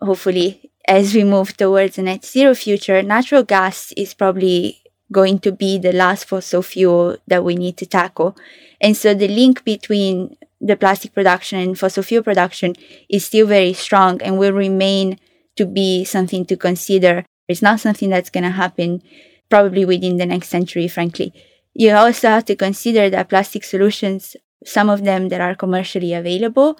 [0.00, 5.52] hopefully as we move towards a net zero future natural gas is probably going to
[5.52, 8.36] be the last fossil fuel that we need to tackle.
[8.80, 12.74] And so the link between the plastic production and fossil fuel production
[13.08, 15.18] is still very strong and will remain
[15.56, 17.24] to be something to consider.
[17.48, 19.02] It's not something that's going to happen
[19.48, 21.32] probably within the next century, frankly.
[21.74, 26.78] You also have to consider that plastic solutions, some of them that are commercially available,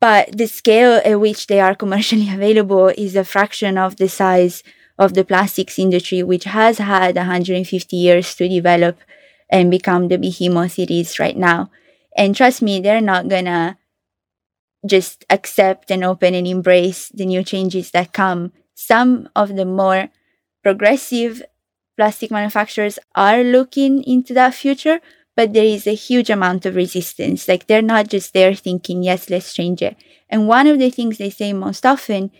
[0.00, 4.62] but the scale at which they are commercially available is a fraction of the size
[5.00, 8.98] of the plastics industry, which has had 150 years to develop
[9.50, 11.70] and become the behemoth it is right now.
[12.16, 13.78] And trust me, they're not gonna
[14.86, 18.52] just accept and open and embrace the new changes that come.
[18.74, 20.08] Some of the more
[20.62, 21.42] progressive
[21.96, 25.00] plastic manufacturers are looking into that future,
[25.36, 27.46] but there is a huge amount of resistance.
[27.46, 29.96] Like they're not just there thinking, yes, let's change it.
[30.30, 32.30] And one of the things they say most often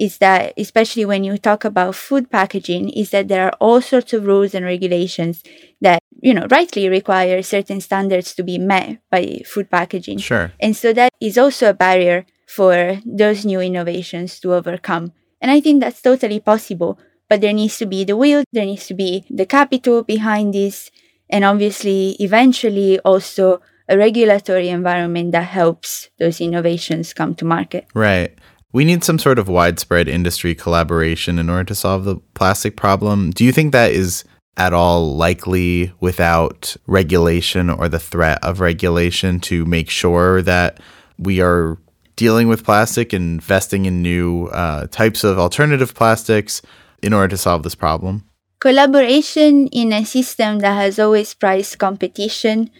[0.00, 4.14] is that, especially when you talk about food packaging, is that there are all sorts
[4.14, 5.44] of rules and regulations
[5.82, 10.16] that, you know, rightly require certain standards to be met by food packaging.
[10.16, 10.52] Sure.
[10.58, 15.12] And so that is also a barrier for those new innovations to overcome.
[15.38, 16.98] And I think that's totally possible.
[17.28, 20.90] But there needs to be the will, there needs to be the capital behind this,
[21.28, 27.86] and obviously, eventually, also a regulatory environment that helps those innovations come to market.
[27.94, 28.36] Right.
[28.72, 33.30] We need some sort of widespread industry collaboration in order to solve the plastic problem.
[33.30, 34.24] Do you think that is
[34.56, 40.78] at all likely without regulation or the threat of regulation to make sure that
[41.18, 41.78] we are
[42.16, 46.60] dealing with plastic, and investing in new uh, types of alternative plastics
[47.02, 48.24] in order to solve this problem?
[48.60, 52.70] Collaboration in a system that has always priced competition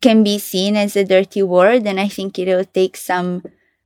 [0.00, 3.42] can be seen as a dirty word, and I think it'll take some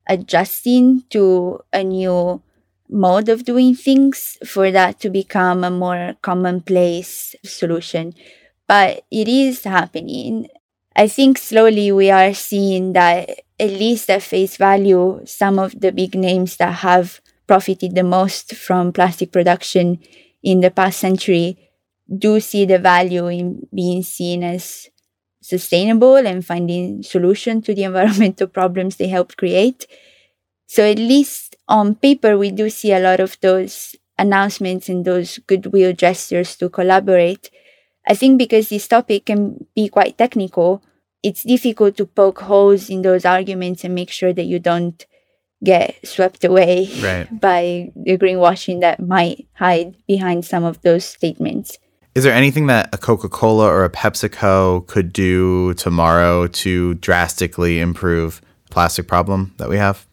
[0.09, 2.43] adjusting to a new
[2.89, 8.15] mode of doing things for that to become a more commonplace solution.
[8.69, 10.49] But it is happening.
[10.97, 13.29] I think slowly we are seeing that,
[13.59, 18.55] at least at face value, some of the big names that have profited the most
[18.55, 19.99] from plastic production
[20.43, 21.59] in the past century
[22.19, 24.89] do see the value in being seen as
[25.45, 29.87] sustainable and finding solution to the environmental problems they helped create.
[30.67, 35.39] So at least on paper, we do see a lot of those announcements and those
[35.47, 37.51] goodwill gestures to collaborate.
[38.07, 40.83] I think because this topic can be quite technical,
[41.23, 45.05] it's difficult to poke holes in those arguments and make sure that you don't
[45.63, 47.29] get swept away Right.
[47.41, 51.79] by the greenwashing that might hide behind some of those statements.
[52.15, 57.81] Is there anything that a Coca Cola or a PepsiCo could do tomorrow to drastically
[57.81, 60.07] improve the plastic problem that we have?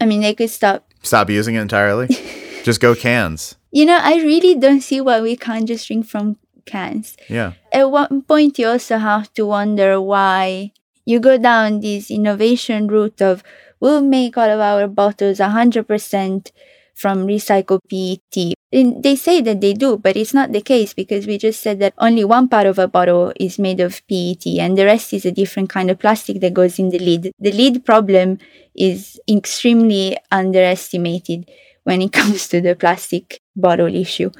[0.00, 0.88] I mean, they could stop.
[1.02, 2.08] Stop using it entirely?
[2.64, 3.56] Just go cans.
[3.72, 7.16] You know, I really don't see why we can't just drink from cans.
[7.28, 7.54] Yeah.
[7.72, 10.72] At one point, you also have to wonder why
[11.04, 13.42] you go down this innovation route of
[13.80, 16.52] we'll make all of our bottles 100%
[16.94, 18.54] from recycled PET.
[18.74, 21.94] They say that they do, but it's not the case because we just said that
[21.98, 25.30] only one part of a bottle is made of PET and the rest is a
[25.30, 27.30] different kind of plastic that goes in the lid.
[27.38, 28.38] The lid problem
[28.74, 31.48] is extremely underestimated
[31.84, 34.32] when it comes to the plastic bottle issue.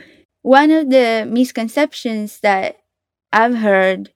[0.42, 2.78] One of the misconceptions that
[3.32, 4.10] I've heard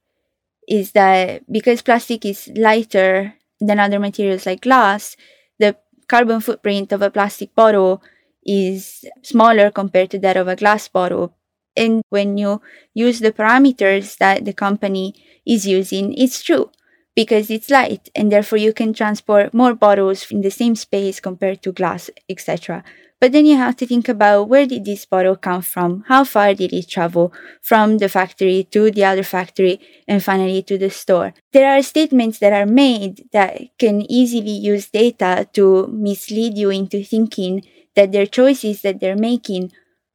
[0.67, 5.17] is that because plastic is lighter than other materials like glass,
[5.61, 5.77] the
[6.09, 8.03] carbon footprint of a plastic bottle
[8.49, 11.37] is smaller compared to that of a glass bottle.
[11.77, 12.61] And when you
[12.95, 15.15] use the parameters that the company
[15.47, 16.71] is using, it's true
[17.15, 21.63] because it's light and therefore you can transport more bottles in the same space compared
[21.63, 22.83] to glass, etc.
[23.21, 26.05] But then you have to think about where did this bottle come from?
[26.07, 30.79] How far did it travel from the factory to the other factory and finally to
[30.79, 31.35] the store?
[31.53, 37.03] There are statements that are made that can easily use data to mislead you into
[37.03, 37.65] thinking
[37.99, 39.73] that their choices that they're making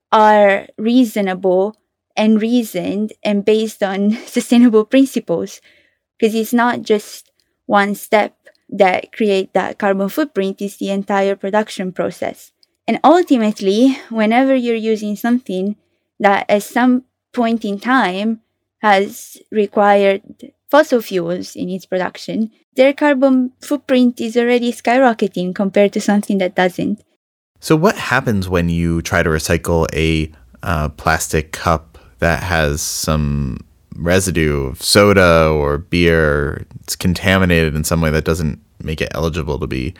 [0.10, 1.76] are reasonable
[2.16, 5.60] and reasoned and based on sustainable principles.
[6.18, 7.30] Because it's not just
[7.66, 8.38] one step
[8.70, 12.54] that create that carbon footprint it's the entire production process.
[12.88, 15.76] And ultimately whenever you're using something
[16.20, 17.04] that at some
[17.34, 18.40] point in time
[18.80, 20.22] has required
[20.72, 26.56] fossil fuels in its production their carbon footprint is already skyrocketing compared to something that
[26.56, 27.04] doesn't
[27.64, 30.30] So, what happens when you try to recycle a
[30.64, 33.64] uh, plastic cup that has some
[33.96, 36.68] residue of soda or beer?
[36.82, 39.94] It's contaminated in some way that doesn't make it eligible to be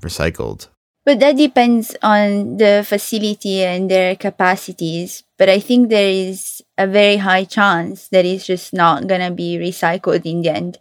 [0.00, 0.68] recycled.
[1.04, 5.22] But that depends on the facility and their capacities.
[5.36, 9.34] But I think there is a very high chance that it's just not going to
[9.34, 10.78] be recycled in the end.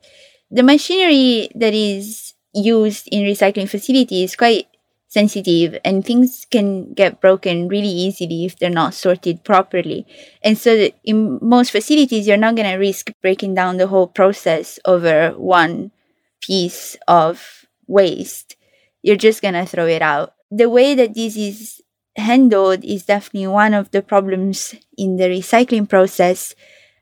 [0.50, 4.68] The machinery that is used in recycling facilities is quite
[5.12, 10.08] sensitive and things can get broken really easily if they're not sorted properly.
[10.42, 14.80] And so in most facilities, you're not going to risk breaking down the whole process
[14.86, 15.92] over one
[16.40, 18.56] piece of waste
[19.02, 20.34] you're just going to throw it out.
[20.50, 21.82] The way that this is
[22.16, 26.56] handled is definitely one of the problems in the recycling process.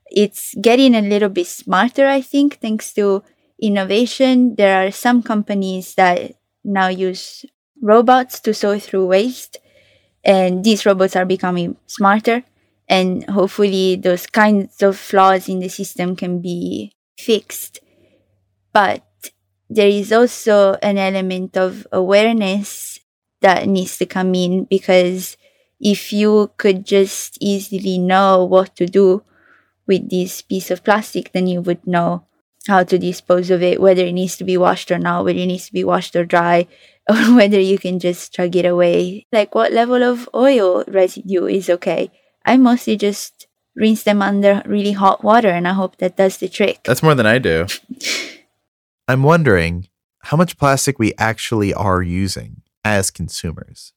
[0.06, 3.22] It's getting a little bit smarter, I think, thanks to
[3.60, 4.54] innovation.
[4.56, 6.32] There are some companies that
[6.64, 7.44] now use
[7.80, 9.58] robots to sort through waste,
[10.24, 12.44] and these robots are becoming smarter.
[12.88, 17.80] And hopefully, those kinds of flaws in the system can be fixed.
[18.72, 19.04] But
[19.68, 22.98] there is also an element of awareness
[23.40, 25.36] that needs to come in because
[25.80, 29.22] if you could just easily know what to do
[29.86, 32.24] with this piece of plastic, then you would know
[32.68, 35.46] how to dispose of it, whether it needs to be washed or not, whether it
[35.46, 36.66] needs to be washed or dry,
[37.30, 39.26] or whether you can just chug it away.
[39.32, 42.10] Like what level of oil residue is okay.
[42.46, 46.48] I mostly just rinse them under really hot water and I hope that does the
[46.48, 46.80] trick.
[46.84, 47.66] That's more than I do.
[49.08, 49.88] I'm wondering
[50.22, 53.92] how much plastic we actually are using as consumers.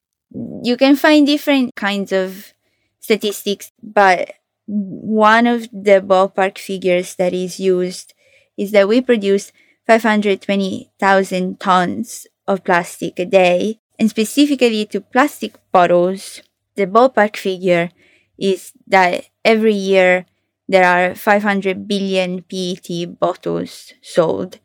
[0.63, 2.53] you can find different kinds of
[2.99, 4.33] statistics, but
[4.65, 8.13] one of the ballpark figures that is used
[8.57, 9.51] is that we produce
[9.85, 13.79] 520,000 tons of plastic a day.
[13.99, 16.41] And specifically to plastic bottles,
[16.75, 17.89] the ballpark figure
[18.37, 20.25] is that every year
[20.67, 24.59] there are 500 billion PET bottles sold.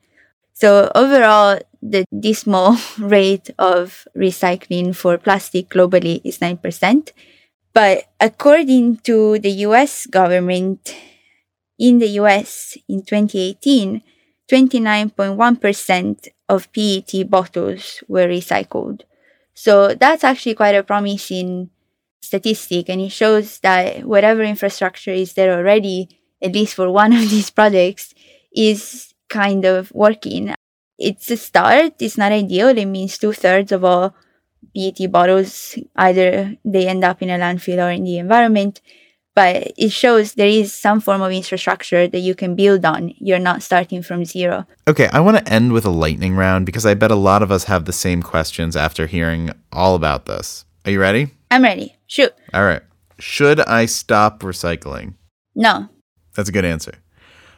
[0.55, 7.13] So overall, the dismal rate of recycling for plastic globally is 9%.
[7.73, 10.95] But according to the US government,
[11.79, 14.03] in the US in 2018,
[14.51, 19.03] 29.1% of PET bottles were recycled.
[19.55, 21.71] So that's actually quite a promising
[22.23, 26.09] statistic, and it shows that whatever infrastructure is there already,
[26.43, 28.15] at least for one of these products,
[28.55, 30.55] is kind of working.
[30.99, 32.69] It's a start, it's not ideal.
[32.69, 34.15] It means two thirds of all
[34.75, 38.81] PET bottles either they end up in a landfill or in the environment
[39.39, 43.15] but it shows there is some form of infrastructure that you can build on.
[43.19, 44.67] You're not starting from zero.
[44.89, 47.53] Okay, I want to end with a lightning round because I bet a lot of
[47.53, 50.65] us have the same questions after hearing all about this.
[50.85, 51.31] Are you ready?
[51.53, 51.95] I'm ready.
[52.09, 52.35] Shoot.
[52.53, 52.83] All right.
[53.21, 55.15] Should I stop recycling?
[55.55, 55.89] No.
[56.35, 56.95] That's a good answer.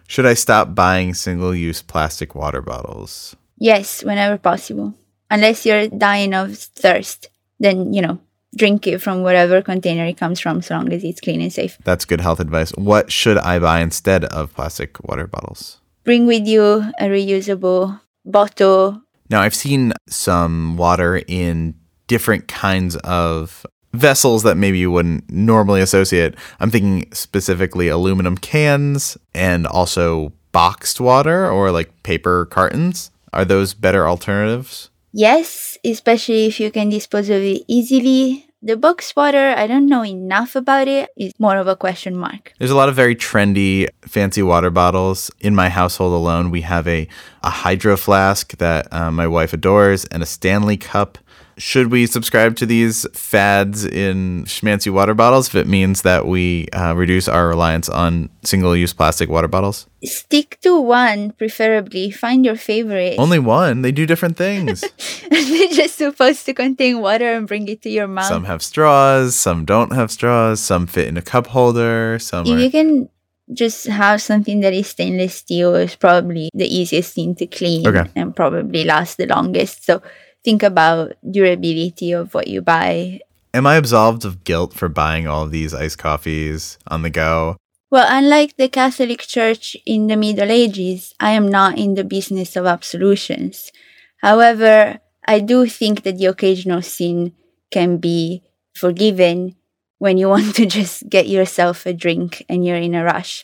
[0.07, 3.35] Should I stop buying single use plastic water bottles?
[3.57, 4.93] Yes, whenever possible.
[5.31, 8.21] Unless you're dying of thirst, then, you know,
[8.57, 11.79] drink it from whatever container it comes from, so long as it's clean and safe.
[11.85, 12.71] That's good health advice.
[12.73, 15.81] What should I buy instead of plastic water bottles?
[16.05, 19.03] Bring with you a reusable bottle.
[19.29, 21.75] Now, I've seen some water in
[22.07, 26.35] different kinds of vessels that maybe you wouldn't normally associate.
[26.59, 33.11] I'm thinking specifically aluminum cans and also boxed water or like paper cartons.
[33.33, 34.90] Are those better alternatives?
[35.13, 38.47] Yes, especially if you can dispose of it easily.
[38.63, 41.09] The box water, I don't know enough about it.
[41.17, 42.53] It's more of a question mark.
[42.59, 45.31] There's a lot of very trendy, fancy water bottles.
[45.41, 47.09] In my household alone, we have a,
[47.43, 51.17] a hydro flask that uh, my wife adores and a Stanley cup
[51.61, 56.67] should we subscribe to these fads in schmancy water bottles if it means that we
[56.73, 59.87] uh, reduce our reliance on single use plastic water bottles?
[60.03, 62.11] Stick to one, preferably.
[62.11, 63.19] Find your favorite.
[63.19, 63.83] Only one?
[63.83, 64.81] They do different things.
[65.31, 68.25] They're just supposed to contain water and bring it to your mouth.
[68.25, 72.47] Some have straws, some don't have straws, some fit in a cup holder, some.
[72.47, 72.61] If are...
[72.61, 73.11] you can
[73.53, 78.11] just have something that is stainless steel, is probably the easiest thing to clean okay.
[78.17, 79.85] and probably last the longest.
[79.85, 80.01] So
[80.45, 83.21] think about durability of what you buy.
[83.53, 87.57] Am I absolved of guilt for buying all these iced coffees on the go?
[87.91, 92.55] Well, unlike the Catholic Church in the Middle Ages, I am not in the business
[92.55, 93.73] of absolutions.
[94.19, 97.33] However, I do think that the occasional sin
[97.73, 98.43] can be
[98.75, 99.57] forgiven
[99.99, 103.43] when you want to just get yourself a drink and you're in a rush.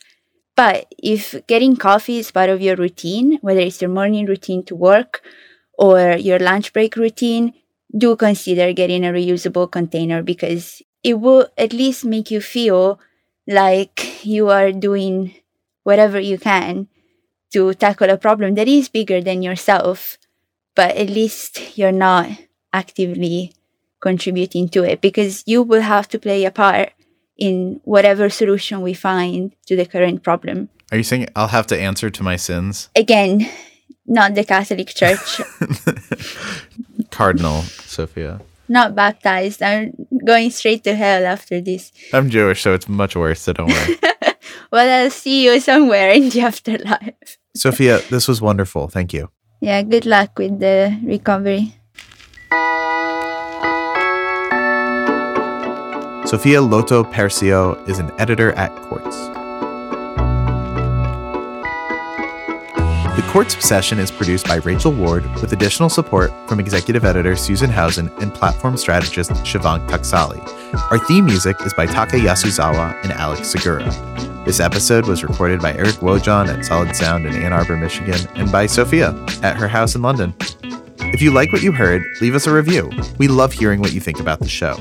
[0.55, 4.75] But if getting coffee is part of your routine, whether it's your morning routine to
[4.75, 5.21] work
[5.77, 7.53] or your lunch break routine,
[7.95, 12.99] do consider getting a reusable container because it will at least make you feel
[13.47, 15.33] like you are doing
[15.83, 16.87] whatever you can
[17.53, 20.17] to tackle a problem that is bigger than yourself,
[20.75, 22.29] but at least you're not
[22.73, 23.53] actively
[24.01, 26.91] contributing to it because you will have to play a part
[27.37, 30.69] in whatever solution we find to the current problem.
[30.91, 32.89] Are you saying I'll have to answer to my sins?
[32.95, 33.49] Again,
[34.07, 35.41] not the Catholic Church.
[37.11, 38.41] Cardinal Sofia.
[38.69, 39.61] Not baptized.
[39.61, 39.93] I'm
[40.25, 41.91] going straight to hell after this.
[42.13, 43.97] I'm Jewish, so it's much worse, so don't worry.
[44.71, 47.37] well, I'll see you somewhere in the afterlife.
[47.55, 48.87] Sofia, this was wonderful.
[48.87, 49.29] Thank you.
[49.61, 51.73] Yeah, good luck with the recovery.
[56.27, 59.29] Sofia Lotto Persio is an editor at Quartz.
[63.37, 68.09] Quartz Obsession is produced by Rachel Ward with additional support from executive editor Susan Howson
[68.19, 70.41] and platform strategist Shivang Taksali.
[70.89, 73.83] Our theme music is by Taka Yasuzawa and Alex Segura.
[74.43, 78.51] This episode was recorded by Eric Wojan at Solid Sound in Ann Arbor, Michigan, and
[78.51, 79.11] by Sofia
[79.43, 80.33] at her house in London.
[81.13, 82.89] If you like what you heard, leave us a review.
[83.19, 84.77] We love hearing what you think about the show.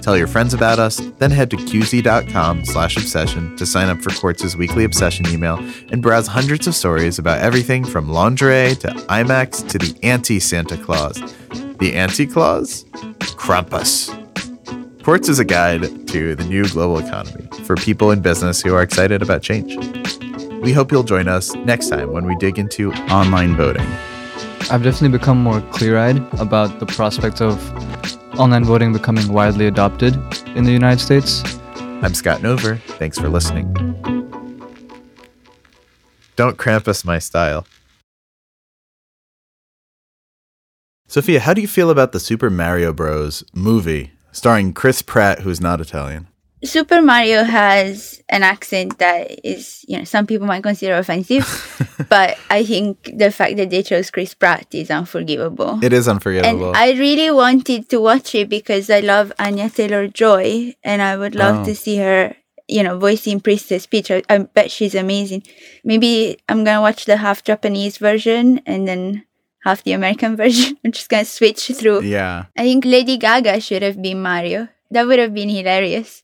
[0.00, 4.10] Tell your friends about us, then head to qz.com slash obsession to sign up for
[4.10, 5.56] Quartz's weekly obsession email
[5.90, 11.14] and browse hundreds of stories about everything from lingerie to IMAX to the anti-Santa Claus.
[11.78, 12.84] The anti-Claus?
[13.36, 14.10] Krampus.
[15.02, 18.82] Quartz is a guide to the new global economy for people in business who are
[18.82, 19.76] excited about change.
[20.62, 23.86] We hope you'll join us next time when we dig into online voting.
[24.70, 27.58] I've definitely become more clear eyed about the prospect of
[28.38, 30.14] online voting becoming widely adopted
[30.56, 31.42] in the United States.
[31.76, 32.80] I'm Scott Nover.
[32.98, 33.72] Thanks for listening.
[36.36, 37.66] Don't cramp us, my style.
[41.06, 43.44] Sofia, how do you feel about the Super Mario Bros.
[43.52, 46.26] movie starring Chris Pratt, who's not Italian?
[46.64, 51.44] Super Mario has an accent that is, you know, some people might consider offensive,
[52.08, 55.78] but I think the fact that they chose Chris Pratt is unforgivable.
[55.82, 56.68] It is unforgivable.
[56.68, 61.16] And I really wanted to watch it because I love Anya Taylor Joy and I
[61.16, 61.64] would love Oh.
[61.66, 62.34] to see her,
[62.66, 64.10] you know, voicing Princess Peach.
[64.10, 65.42] I, I bet she's amazing.
[65.84, 69.24] Maybe I'm going to watch the half Japanese version and then
[69.64, 70.78] half the American version.
[70.84, 72.02] I'm just going to switch through.
[72.04, 72.46] yeah.
[72.56, 74.68] I think Lady Gaga should have been Mario.
[74.90, 76.22] That would have been hilarious.